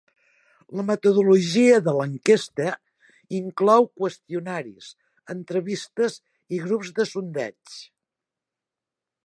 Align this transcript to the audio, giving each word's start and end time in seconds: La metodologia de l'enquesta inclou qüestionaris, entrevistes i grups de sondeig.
La 0.77 0.83
metodologia 0.85 1.75
de 1.87 1.93
l'enquesta 1.97 2.71
inclou 3.41 3.85
qüestionaris, 4.01 4.89
entrevistes 5.35 6.19
i 6.57 6.63
grups 6.67 6.93
de 7.01 7.07
sondeig. 7.13 7.77